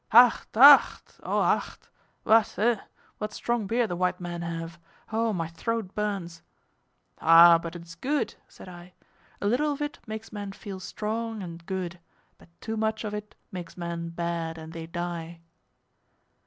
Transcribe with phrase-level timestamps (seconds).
[0.09, 1.87] "Hacht, hacht, oh, hacht!
[2.23, 2.55] what!
[2.57, 2.77] eh!
[3.19, 4.79] what strong beer the white men have!
[5.11, 6.41] Oh, how my throat burns!"
[7.19, 8.93] "Ah, but it is good," said I,
[9.39, 11.99] "a little of it makes men feel strong, and good;
[12.39, 15.39] but too much of it makes men bad, and they die."